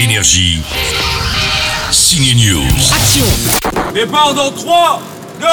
Énergie. 0.00 0.62
Signe 1.90 2.34
News. 2.34 2.62
Action 2.90 3.26
Départ 3.92 4.32
dans 4.32 4.50
3, 4.50 5.02
2, 5.40 5.46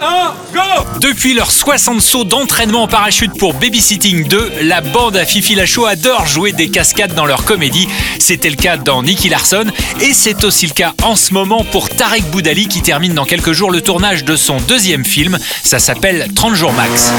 1, 0.00 0.34
go 0.54 0.60
Depuis 1.00 1.34
leurs 1.34 1.50
60 1.50 2.00
sauts 2.00 2.22
d'entraînement 2.22 2.84
en 2.84 2.86
parachute 2.86 3.36
pour 3.36 3.54
Babysitting 3.54 4.28
2, 4.28 4.52
la 4.62 4.82
bande 4.82 5.16
à 5.16 5.24
Fifi 5.26 5.56
Lachaud 5.56 5.86
adore 5.86 6.26
jouer 6.28 6.52
des 6.52 6.68
cascades 6.68 7.14
dans 7.14 7.26
leur 7.26 7.44
comédie. 7.44 7.88
C'était 8.20 8.50
le 8.50 8.56
cas 8.56 8.76
dans 8.76 9.02
Nicky 9.02 9.30
Larson 9.30 9.64
et 10.00 10.12
c'est 10.12 10.44
aussi 10.44 10.68
le 10.68 10.74
cas 10.74 10.92
en 11.02 11.16
ce 11.16 11.34
moment 11.34 11.64
pour 11.64 11.88
Tarek 11.88 12.30
Boudali 12.30 12.68
qui 12.68 12.82
termine 12.82 13.14
dans 13.14 13.24
quelques 13.24 13.52
jours 13.52 13.72
le 13.72 13.80
tournage 13.80 14.22
de 14.22 14.36
son 14.36 14.58
deuxième 14.68 15.04
film. 15.04 15.38
Ça 15.64 15.80
s'appelle 15.80 16.28
30 16.36 16.54
jours 16.54 16.72
max. 16.72 17.12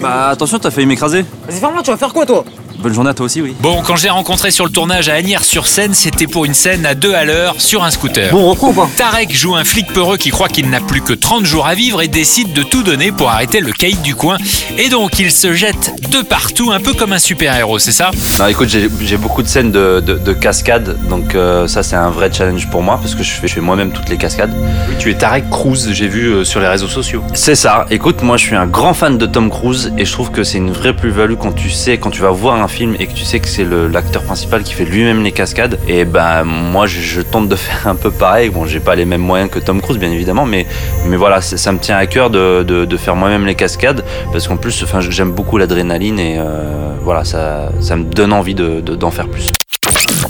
Bah 0.00 0.28
attention, 0.28 0.60
t'as 0.60 0.70
failli 0.70 0.86
m'écraser. 0.86 1.24
Vas-y, 1.48 1.58
ferme-la, 1.58 1.82
tu 1.82 1.90
vas 1.90 1.96
faire 1.96 2.12
quoi 2.12 2.24
toi? 2.26 2.44
Bonne 2.84 2.92
journée 2.92 3.08
à 3.08 3.14
toi 3.14 3.24
aussi, 3.24 3.40
oui. 3.40 3.54
Bon, 3.60 3.80
quand 3.82 3.96
je 3.96 4.02
l'ai 4.02 4.10
rencontré 4.10 4.50
sur 4.50 4.66
le 4.66 4.70
tournage 4.70 5.08
à 5.08 5.14
Agnières-sur-Seine, 5.14 5.94
c'était 5.94 6.26
pour 6.26 6.44
une 6.44 6.52
scène 6.52 6.84
à 6.84 6.94
deux 6.94 7.14
à 7.14 7.24
l'heure 7.24 7.54
sur 7.56 7.82
un 7.82 7.90
scooter. 7.90 8.30
Bon, 8.30 8.40
on 8.42 8.50
reprend 8.50 8.68
ou 8.68 8.72
pas 8.74 8.90
Tarek 8.94 9.34
joue 9.34 9.54
un 9.54 9.64
flic 9.64 9.86
peureux 9.86 10.18
qui 10.18 10.28
croit 10.28 10.48
qu'il 10.50 10.68
n'a 10.68 10.80
plus 10.80 11.00
que 11.00 11.14
30 11.14 11.46
jours 11.46 11.66
à 11.66 11.74
vivre 11.74 12.02
et 12.02 12.08
décide 12.08 12.52
de 12.52 12.62
tout 12.62 12.82
donner 12.82 13.10
pour 13.10 13.30
arrêter 13.30 13.60
le 13.60 13.72
caïd 13.72 14.02
du 14.02 14.14
coin. 14.14 14.36
Et 14.76 14.90
donc 14.90 15.18
il 15.18 15.32
se 15.32 15.54
jette 15.54 15.94
de 16.10 16.20
partout, 16.20 16.72
un 16.72 16.78
peu 16.80 16.92
comme 16.92 17.14
un 17.14 17.18
super-héros, 17.18 17.78
c'est 17.78 17.90
ça? 17.90 18.10
Non, 18.38 18.48
écoute, 18.48 18.68
j'ai 18.68 18.90
j'ai 19.00 19.16
beaucoup 19.16 19.42
de 19.42 19.48
scènes 19.48 19.72
de, 19.72 20.02
de, 20.04 20.18
de 20.18 20.32
cascades, 20.34 20.98
donc 21.08 21.34
euh, 21.34 21.66
ça 21.66 21.82
c'est 21.82 21.96
un 21.96 22.10
vrai 22.10 22.30
challenge 22.30 22.68
pour 22.68 22.82
moi 22.82 22.98
parce 23.00 23.14
que 23.14 23.22
je 23.22 23.30
fais, 23.30 23.48
je 23.48 23.54
fais 23.54 23.62
moi-même 23.62 23.92
toutes 23.92 24.10
les 24.10 24.18
cascades. 24.18 24.52
Tu 24.98 25.10
es 25.10 25.14
Tarek 25.14 25.48
Cruz, 25.48 25.90
j'ai 25.90 26.08
vu 26.08 26.26
euh, 26.26 26.44
sur 26.44 26.60
les 26.60 26.68
réseaux 26.68 26.88
sociaux. 26.88 27.24
C'est 27.32 27.54
ça. 27.54 27.86
Écoute, 27.90 28.20
moi 28.20 28.36
je 28.36 28.44
suis 28.44 28.56
un 28.56 28.66
grand 28.66 28.92
fan 28.92 29.16
de 29.16 29.24
Tom 29.24 29.48
Cruise 29.48 29.90
et 29.96 30.04
je 30.04 30.12
trouve 30.12 30.30
que 30.30 30.44
c'est 30.44 30.58
une 30.58 30.70
vraie 30.70 30.94
plus-value 30.94 31.36
quand 31.40 31.52
tu 31.52 31.70
sais, 31.70 31.96
quand 31.96 32.10
tu 32.10 32.20
vas 32.20 32.30
voir 32.30 32.60
un 32.62 32.68
film 32.74 32.96
et 32.98 33.06
que 33.06 33.12
tu 33.12 33.24
sais 33.24 33.38
que 33.40 33.48
c'est 33.48 33.64
l'acteur 33.64 34.22
principal 34.22 34.62
qui 34.64 34.74
fait 34.74 34.84
lui-même 34.84 35.22
les 35.22 35.32
cascades. 35.32 35.78
Et 35.88 36.04
ben 36.04 36.44
moi 36.44 36.86
je, 36.86 37.20
tente 37.22 37.48
de 37.48 37.56
faire 37.66 37.86
un 37.86 37.94
peu 37.94 38.10
pareil. 38.10 38.50
Bon, 38.50 38.66
j'ai 38.66 38.80
pas 38.80 38.94
les 38.96 39.04
mêmes 39.04 39.20
moyens 39.30 39.50
que 39.50 39.60
Tom 39.60 39.80
Cruise 39.80 39.98
bien 39.98 40.10
évidemment, 40.10 40.44
mais 40.44 40.66
mais 41.06 41.16
voilà, 41.16 41.40
ça 41.40 41.72
me 41.72 41.78
tient 41.78 41.96
à 41.96 42.06
cœur 42.06 42.30
de, 42.30 42.62
de, 42.62 42.96
faire 42.96 43.16
moi-même 43.16 43.46
les 43.46 43.54
cascades 43.54 44.04
parce 44.32 44.46
qu'en 44.48 44.56
plus, 44.56 44.84
j'aime 45.10 45.32
beaucoup 45.32 45.58
l'adrénaline 45.58 46.18
et 46.18 46.36
euh, 46.38 46.94
voilà, 47.02 47.24
ça 47.24 47.70
ça 47.80 47.96
me 47.96 48.04
donne 48.04 48.32
envie 48.32 48.54
de- 48.54 48.80
d'en 48.80 49.10
faire 49.10 49.28
plus. 49.28 49.48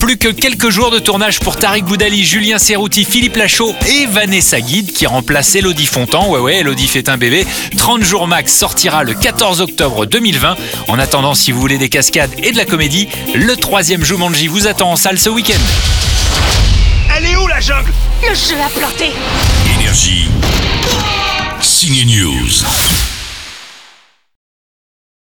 Plus 0.05 0.19
que 0.19 0.29
quelques 0.29 0.69
jours 0.69 0.91
de 0.91 0.99
tournage 0.99 1.41
pour 1.41 1.57
Tarek 1.57 1.87
Boudali, 1.87 2.27
Julien 2.27 2.59
Serrouti, 2.59 3.07
Philippe 3.07 3.37
Lachaud 3.37 3.75
et 3.89 4.05
Vanessa 4.05 4.61
Guide 4.61 4.93
qui 4.93 5.07
remplace 5.07 5.55
Elodie 5.55 5.87
Fontan. 5.87 6.29
Ouais, 6.29 6.41
ouais, 6.41 6.57
Elodie 6.57 6.89
fait 6.89 7.09
un 7.09 7.17
bébé. 7.17 7.47
30 7.79 8.05
jours 8.05 8.29
max 8.29 8.55
sortira 8.55 9.03
le 9.03 9.15
14 9.15 9.63
octobre 9.63 10.05
2020. 10.05 10.57
En 10.89 10.99
attendant, 10.99 11.33
si 11.33 11.53
vous 11.53 11.61
voulez 11.61 11.79
des 11.79 11.89
cascades 11.89 12.33
et 12.43 12.53
de 12.53 12.59
la 12.59 12.67
comédie, 12.67 13.09
le 13.35 13.57
troisième 13.57 14.05
Jumanji 14.05 14.47
vous 14.47 14.67
attend 14.67 14.93
en 14.93 14.97
salle 14.97 15.19
ce 15.19 15.31
week-end. 15.31 15.55
Elle 17.17 17.25
est 17.25 17.37
où 17.37 17.47
la 17.47 17.61
jungle? 17.61 17.91
Le 18.29 18.35
jeu 18.35 18.57
a 18.63 18.69
planté 18.79 19.07
Énergie. 19.75 20.29
Signe 21.63 22.05
News. 22.05 23.14